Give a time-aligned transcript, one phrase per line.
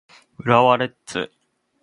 [0.37, 1.31] 浦和レッズ